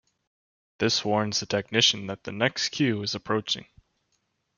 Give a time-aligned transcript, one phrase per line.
[0.79, 3.67] This warns the technicians that the next cue is approaching.